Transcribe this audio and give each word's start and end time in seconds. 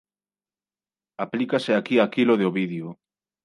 Aplícase 1.25 1.71
aquí 1.75 1.95
aquilo 1.99 2.33
de 2.39 2.45
Ovidio: 2.49 2.87